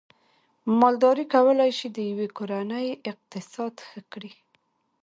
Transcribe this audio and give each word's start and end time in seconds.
مالداري 0.79 1.25
کولای 1.33 1.71
شي 1.79 1.87
د 1.91 1.97
یوې 2.11 2.27
کورنۍ 2.37 2.87
اقتصاد 3.11 3.73
ښه 3.87 3.99
کړي 4.11 4.31